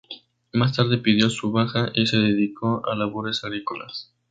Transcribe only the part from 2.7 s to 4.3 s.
a labores agrícolas.